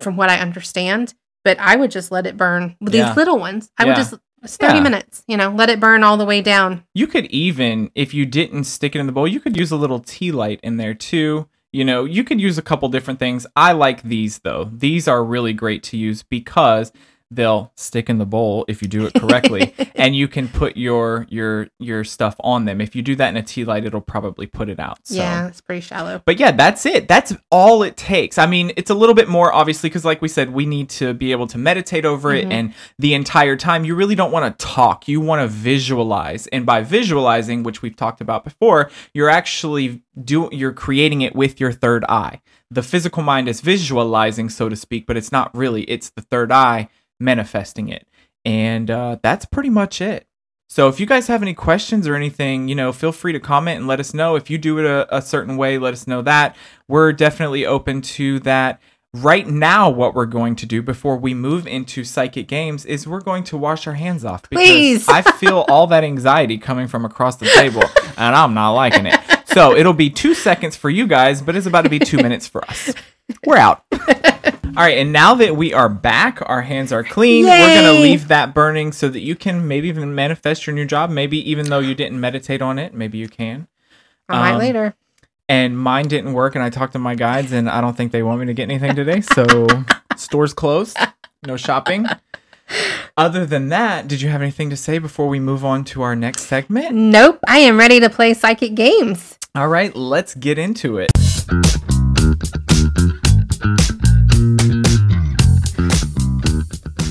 [0.00, 1.14] from what I understand,
[1.44, 2.76] but I would just let it burn.
[2.80, 3.14] With these Yeah.
[3.14, 4.14] little ones, I would just
[4.44, 4.82] it's thirty Yeah.
[4.84, 5.24] minutes.
[5.26, 6.84] You know, let it burn all the way down.
[6.94, 9.76] You could even, if you didn't stick it in the bowl, you could use a
[9.76, 11.48] little tea light in there too.
[11.72, 13.46] You know, you could use a couple different things.
[13.54, 14.70] I like these though.
[14.72, 16.92] These are really great to use because
[17.30, 21.26] they'll stick in the bowl if you do it correctly and you can put your
[21.28, 22.80] your your stuff on them.
[22.80, 24.98] If you do that in a tea light, it'll probably put it out.
[25.04, 25.16] So.
[25.16, 26.22] Yeah, it's pretty shallow.
[26.24, 27.06] But yeah, that's it.
[27.08, 28.38] That's all it takes.
[28.38, 31.12] I mean, it's a little bit more obviously because, like we said, we need to
[31.14, 32.38] be able to meditate over Mhm.
[32.38, 32.52] it.
[32.52, 35.06] And the entire time, you really don't want to talk.
[35.06, 36.46] You want to visualize.
[36.48, 41.60] And by visualizing, which we've talked about before, you're actually do you're creating it with
[41.60, 42.40] your third eye.
[42.70, 45.82] The physical mind is visualizing, so to speak, but it's not really.
[45.84, 46.88] It's the third eye
[47.20, 48.06] manifesting it.
[48.44, 50.26] And uh, that's pretty much it.
[50.70, 53.78] So if you guys have any questions or anything, you know, feel free to comment
[53.78, 54.36] and let us know.
[54.36, 56.56] If you do it a, a certain way, let us know that.
[56.86, 58.80] We're definitely open to that.
[59.14, 63.22] Right now, what we're going to do before we move into psychic games is we're
[63.22, 65.08] going to wash our hands off because Please.
[65.08, 67.82] I feel all that anxiety coming from across the table
[68.18, 69.18] and I'm not liking it.
[69.46, 72.46] So it'll be two seconds for you guys, but it's about to be two minutes
[72.46, 72.92] for us.
[73.46, 73.82] We're out.
[74.64, 77.44] All right, and now that we are back, our hands are clean.
[77.44, 81.10] We're gonna leave that burning so that you can maybe even manifest your new job.
[81.10, 83.66] Maybe even though you didn't meditate on it, maybe you can.
[84.28, 84.94] I might Um, later.
[85.48, 88.22] And mine didn't work, and I talked to my guides, and I don't think they
[88.22, 89.20] want me to get anything today.
[89.22, 89.66] So
[90.16, 90.98] stores closed,
[91.46, 92.06] no shopping.
[93.16, 96.14] Other than that, did you have anything to say before we move on to our
[96.14, 96.94] next segment?
[96.94, 99.38] Nope, I am ready to play psychic games.
[99.54, 101.10] All right, let's get into it.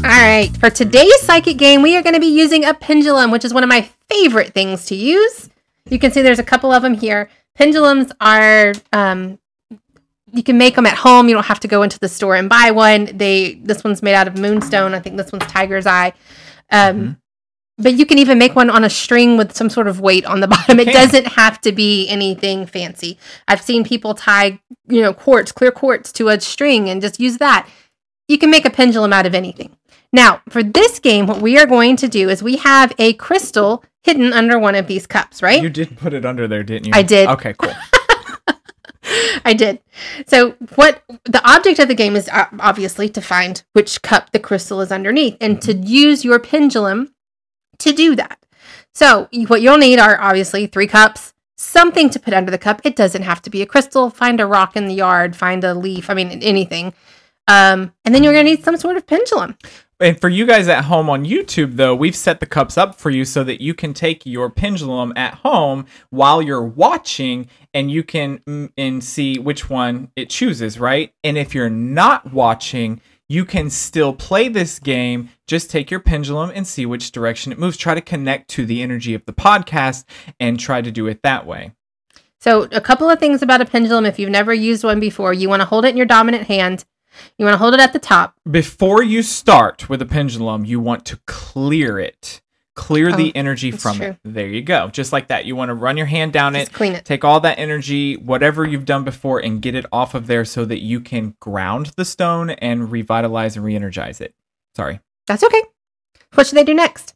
[0.04, 3.44] All right, for today's psychic game, we are going to be using a pendulum, which
[3.44, 5.50] is one of my favorite things to use.
[5.90, 7.30] You can see there's a couple of them here.
[7.56, 9.40] Pendulums are, um,
[10.32, 11.28] you can make them at home.
[11.28, 13.18] You don't have to go into the store and buy one.
[13.18, 14.94] They this one's made out of moonstone.
[14.94, 16.14] I think this one's tiger's eye.
[16.72, 17.18] Um, Mhm.
[17.78, 20.40] But you can even make one on a string with some sort of weight on
[20.40, 20.80] the bottom.
[20.80, 23.20] It doesn't have to be anything fancy.
[23.48, 27.38] I've seen people tie, you know, quartz, clear quartz to a string and just use
[27.38, 27.70] that.
[28.28, 29.78] You can make a pendulum out of anything.
[30.12, 33.84] Now, for this game, what we are going to do is we have a crystal
[34.04, 35.62] hidden under one of these cups, right?
[35.62, 36.94] You did put it under there, didn't you?
[36.96, 37.28] I did.
[37.30, 37.74] Okay, cool.
[39.46, 39.80] I did.
[40.26, 44.40] So, what the object of the game is uh, obviously to find which cup the
[44.40, 47.14] crystal is underneath and to use your pendulum
[47.80, 48.40] to do that.
[48.94, 52.82] So, what you'll need are obviously three cups, something to put under the cup.
[52.84, 54.10] It doesn't have to be a crystal.
[54.10, 56.94] Find a rock in the yard, find a leaf, I mean, anything.
[57.48, 59.56] Um, and then you're going to need some sort of pendulum.
[60.00, 63.10] And for you guys at home on YouTube, though, we've set the cups up for
[63.10, 68.04] you so that you can take your pendulum at home while you're watching and you
[68.04, 71.14] can and see which one it chooses, right?
[71.24, 75.30] And if you're not watching, you can still play this game.
[75.48, 77.78] Just take your pendulum and see which direction it moves.
[77.78, 80.06] Try to connect to the energy of the podcast
[80.40, 81.74] and try to do it that way.
[82.40, 85.50] So, a couple of things about a pendulum if you've never used one before, you
[85.50, 86.86] want to hold it in your dominant hand.
[87.38, 88.36] You want to hold it at the top.
[88.50, 92.42] Before you start with a pendulum, you want to clear it.
[92.78, 94.06] Clear the Oh, energy from true.
[94.10, 94.18] it.
[94.24, 94.88] There you go.
[94.90, 95.46] Just like that.
[95.46, 97.04] You want to run your hand down Just it, clean it.
[97.06, 100.64] take all that energy, whatever you've done before, and get it off of there so
[100.64, 104.36] that you can ground the stone and revitalize and re energize it.
[104.76, 105.00] Sorry.
[105.26, 105.62] That's okay.
[106.36, 107.16] What should they do next?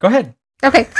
[0.00, 0.34] Go ahead.
[0.64, 0.88] Okay.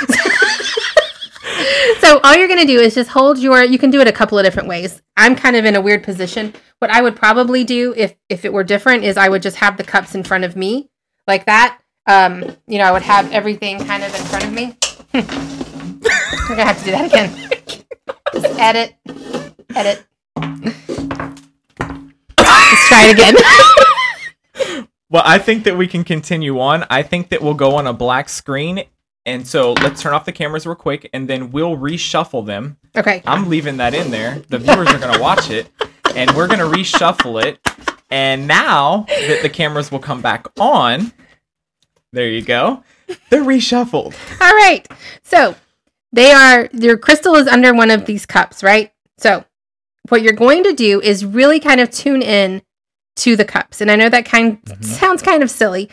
[2.00, 4.12] so all you're going to do is just hold your you can do it a
[4.12, 5.00] couple of different ways.
[5.16, 6.52] I'm kind of in a weird position.
[6.78, 9.76] What I would probably do if if it were different is I would just have
[9.78, 10.90] the cups in front of me
[11.26, 11.79] like that.
[12.10, 14.76] Um, you know, I would have everything kind of in front of me.
[15.14, 17.30] We're to have to do that again.
[18.32, 18.96] Just edit.
[19.76, 20.04] Edit.
[22.36, 23.36] Let's try it again.
[25.12, 26.86] Well, I think that we can continue on.
[26.88, 28.84] I think that we'll go on a black screen.
[29.26, 32.76] And so let's turn off the cameras real quick and then we'll reshuffle them.
[32.96, 33.20] Okay.
[33.26, 34.38] I'm leaving that in there.
[34.50, 35.68] The viewers are going to watch it
[36.14, 37.58] and we're going to reshuffle it.
[38.08, 41.12] And now that the cameras will come back on,
[42.12, 42.82] there you go.
[43.30, 44.14] They're reshuffled.
[44.40, 44.86] All right.
[45.22, 45.54] So
[46.12, 48.92] they are, your crystal is under one of these cups, right?
[49.18, 49.44] So
[50.08, 52.62] what you're going to do is really kind of tune in
[53.16, 53.80] to the cups.
[53.80, 54.84] And I know that kind Mhm.
[54.84, 55.90] sounds kind of silly,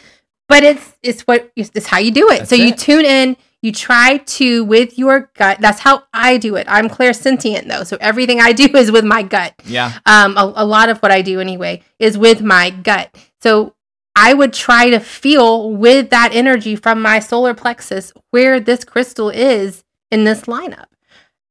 [0.47, 2.39] but it's it's what it's how you do it.
[2.39, 2.77] That's so you it.
[2.77, 5.57] tune in, you try to with your gut.
[5.59, 6.67] That's how I do it.
[6.69, 7.83] I'm clairsentient though.
[7.83, 9.53] So everything I do is with my gut.
[9.65, 9.91] Yeah.
[10.05, 13.13] Um a, a lot of what I do anyway is with my gut.
[13.41, 13.73] So
[14.19, 19.29] I would try to feel with that energy from my solar plexus where this crystal
[19.29, 20.87] is in this lineup.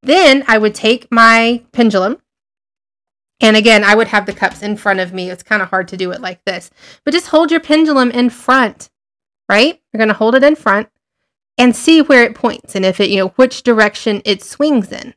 [0.02, 2.20] Then I would take my pendulum.
[3.38, 5.31] And again, I would have the cups in front of me.
[5.31, 6.70] It's kind of hard to do it like this.
[7.05, 8.90] But just hold your pendulum in front,
[9.48, 9.81] right?
[9.92, 10.88] You're going to hold it in front
[11.57, 15.14] and see where it points and if it, you know, which direction it swings in.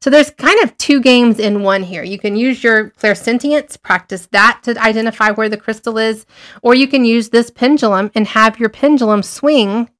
[0.00, 2.02] So there's kind of two games in one here.
[2.02, 6.26] You can use your clairsentience, practice that to identify where the crystal is,
[6.62, 9.90] or you can use this pendulum and have your pendulum swing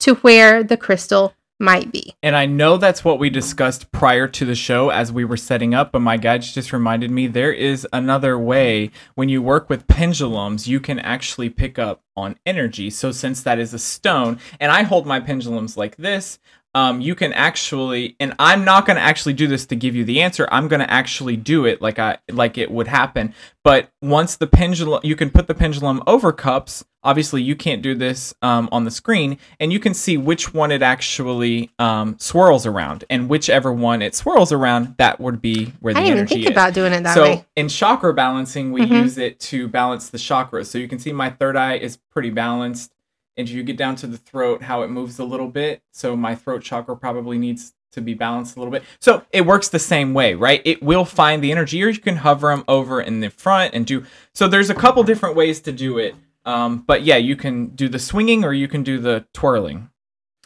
[0.00, 2.14] to where the crystal might be.
[2.22, 5.74] And I know that's what we discussed prior to the show as we were setting
[5.74, 8.90] up, but my guides just reminded me there is another way.
[9.14, 12.88] When you work with pendulums, you can actually pick up on energy.
[12.88, 16.38] So, since that is a stone, and I hold my pendulums like this,
[16.74, 20.04] um, you can actually, and I'm not going to actually do this to give you
[20.04, 20.48] the answer.
[20.52, 23.34] I'm going to actually do it like I like it would happen.
[23.64, 26.84] But once the pendulum, you can put the pendulum over cups.
[27.02, 30.70] Obviously, you can't do this um, on the screen, and you can see which one
[30.70, 35.94] it actually um, swirls around, and whichever one it swirls around, that would be where
[35.94, 36.50] the I didn't even energy think is.
[36.52, 37.44] about doing it that so way.
[37.56, 39.02] in chakra balancing, we Mhm.
[39.02, 40.66] use it to balance the chakras.
[40.66, 42.92] So you can see my third eye is pretty balanced,
[43.36, 45.82] and you get down to the throat, how it moves a little bit.
[45.92, 48.84] So my throat chakra probably needs to be balanced a little bit.
[49.00, 50.62] So it works the same way, right?
[50.64, 53.86] It will find the energy, or you can hover them over in the front and
[53.86, 54.04] do.
[54.34, 56.14] So there's a couple different ways to do it.
[56.44, 59.90] Um, but yeah, you can do the swinging or you can do the twirling.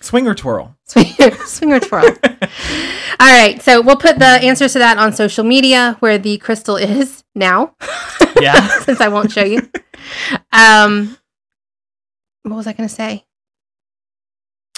[0.01, 0.77] Swing or twirl.
[0.85, 1.07] Swing,
[1.47, 2.05] swing or twirl.
[2.05, 3.63] All right.
[3.63, 7.75] So we'll put the answers to that on social media where the crystal is now.
[8.41, 8.69] Yeah.
[8.81, 9.71] since I won't show you.
[10.53, 11.17] Um,
[12.45, 13.25] what was I going to say?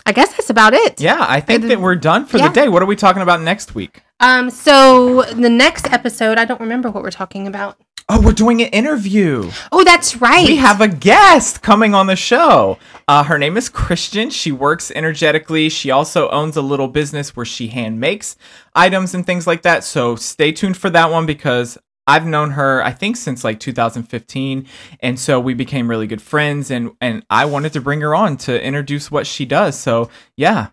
[0.06, 1.00] I guess that's about it.
[1.00, 2.48] Yeah, I think that we're done for yeah.
[2.48, 2.68] the day.
[2.68, 4.04] What are we talking about next week?
[4.20, 7.76] Um, so the next episode, I don't remember what we're talking about.
[8.08, 9.50] Oh, we're doing an interview.
[9.72, 10.46] Oh, that's right.
[10.46, 12.78] We have a guest coming on the show.
[13.08, 14.30] Uh, her name is Christian.
[14.30, 15.68] She works energetically.
[15.68, 18.36] She also owns a little business where she hand makes
[18.76, 19.82] items and things like that.
[19.82, 24.66] So stay tuned for that one because I've known her, I think, since like 2015,
[25.00, 26.70] and so we became really good friends.
[26.70, 29.78] and And I wanted to bring her on to introduce what she does.
[29.78, 30.68] So yeah,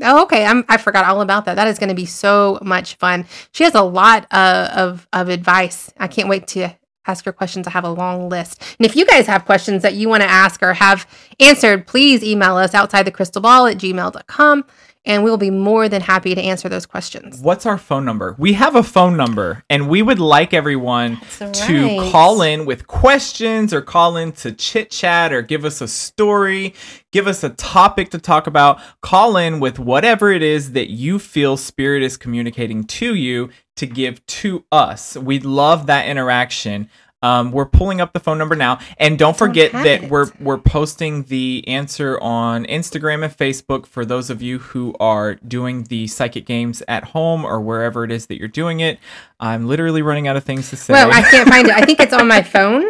[0.00, 0.44] Oh, okay.
[0.46, 1.56] I'm, I forgot all about that.
[1.56, 3.26] That is going to be so much fun.
[3.52, 5.92] She has a lot uh, of of advice.
[5.98, 6.70] I can't wait to
[7.06, 7.66] ask her questions.
[7.66, 8.62] I have a long list.
[8.78, 11.06] And if you guys have questions that you want to ask or have
[11.40, 14.64] answered, please email us outside the crystal ball at gmail.com
[15.04, 17.40] and we'll be more than happy to answer those questions.
[17.40, 18.36] what's our phone number?
[18.38, 22.86] We have a phone number, and we would like everyone That's to call in with
[22.86, 26.74] questions or call in to chit chat or give us a story,
[27.10, 28.80] give us a topic to talk about.
[29.00, 33.86] Call in with whatever it is that you feel Spirit is communicating to you to
[33.86, 35.16] give to us.
[35.16, 36.88] We'd love that interaction.
[37.22, 40.10] Um, we're pulling up the phone number now, and don't forget have that it.
[40.10, 45.36] we're we're posting the answer on Instagram and Facebook for those of you who are
[45.36, 48.98] doing the psychic games at home or wherever it is that you're doing it.
[49.40, 50.92] I'm literally running out of things to say.
[50.92, 51.74] Well, I can't find it.
[51.74, 52.84] I think it's on my phone.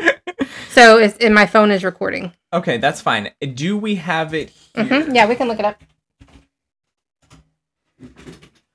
[0.70, 2.32] So it's, and my phone is recording.
[2.52, 3.30] okay, that's fine.
[3.54, 4.84] Do we have it here?
[5.04, 5.82] hmm Yeah, we can look it up.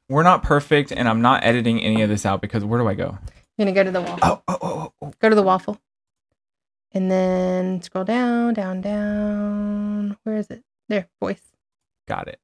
[0.10, 2.94] We're not perfect, and I'm not editing any of this out because where do I
[2.94, 3.18] go?
[3.58, 4.20] Going to go to the waffle.
[4.24, 5.14] Oh, oh, oh, oh.
[5.20, 5.80] Go to the waffle.
[6.94, 10.18] And then scroll down, down, down.
[10.24, 10.64] Where is it?
[10.90, 11.42] There, voice.
[12.08, 12.40] got it.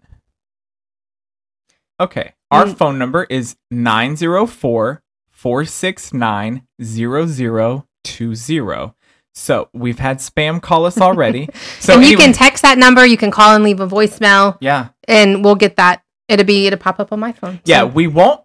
[2.00, 2.78] Okay, our Mm.
[2.78, 8.94] phone number is 904 469 0020.
[9.36, 11.48] So we've had spam call us already.
[11.80, 13.06] So and you anyway- can text that number.
[13.06, 16.04] You can call and leave a voicemail, yeah, and we'll get that.
[16.28, 17.60] It'll be it'll pop up on my phone.
[17.66, 18.42] yeah, we won't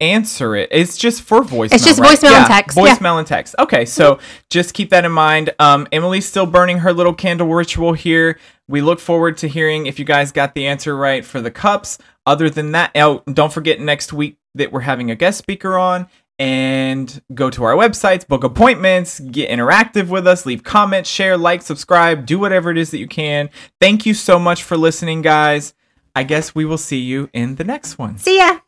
[0.00, 0.68] answer it.
[0.72, 1.72] It's just for voicemail.
[1.72, 2.10] It's just right?
[2.18, 2.82] voicemail and Yeah, text, yeah.
[2.84, 3.54] Voicemail and text.
[3.58, 4.18] Okay, so
[4.50, 5.54] just keep that in mind.
[5.58, 8.38] Um, Emily's still burning her little candle ritual here.
[8.68, 11.98] We look forward to hearing if you guys got the answer right for the cups.
[12.26, 16.08] Other than that, oh, don't forget next week that we're having a guest speaker on.
[16.38, 21.62] and go to our websites, book appointments, get interactive with us, leave comments, share, like,
[21.62, 23.48] subscribe, do whatever it is that you can.
[23.80, 25.72] Thank you so much for listening, guys.
[26.14, 28.18] I guess we will see you in the next one.
[28.18, 28.58] See ya.